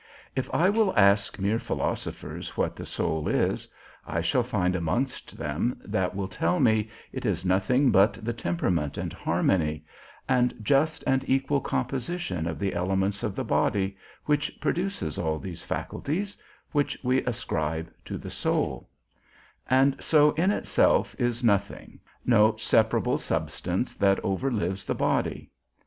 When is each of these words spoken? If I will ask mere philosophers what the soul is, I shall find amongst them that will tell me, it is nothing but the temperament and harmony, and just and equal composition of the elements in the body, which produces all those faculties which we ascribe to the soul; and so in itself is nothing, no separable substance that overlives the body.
If 0.35 0.51
I 0.51 0.67
will 0.67 0.97
ask 0.97 1.37
mere 1.37 1.59
philosophers 1.59 2.57
what 2.57 2.75
the 2.75 2.87
soul 2.87 3.27
is, 3.27 3.67
I 4.03 4.19
shall 4.21 4.41
find 4.41 4.75
amongst 4.75 5.37
them 5.37 5.79
that 5.85 6.15
will 6.15 6.27
tell 6.27 6.59
me, 6.59 6.89
it 7.11 7.23
is 7.23 7.45
nothing 7.45 7.91
but 7.91 8.13
the 8.13 8.33
temperament 8.33 8.97
and 8.97 9.13
harmony, 9.13 9.85
and 10.27 10.55
just 10.63 11.03
and 11.05 11.23
equal 11.29 11.61
composition 11.61 12.47
of 12.47 12.57
the 12.57 12.73
elements 12.73 13.23
in 13.23 13.31
the 13.35 13.43
body, 13.43 13.95
which 14.25 14.59
produces 14.59 15.19
all 15.19 15.37
those 15.37 15.63
faculties 15.63 16.35
which 16.71 16.97
we 17.03 17.23
ascribe 17.25 17.93
to 18.05 18.17
the 18.17 18.31
soul; 18.31 18.89
and 19.69 20.01
so 20.03 20.31
in 20.31 20.49
itself 20.49 21.15
is 21.19 21.43
nothing, 21.43 21.99
no 22.25 22.55
separable 22.57 23.19
substance 23.19 23.93
that 23.93 24.17
overlives 24.23 24.83
the 24.83 24.95
body. 24.95 25.51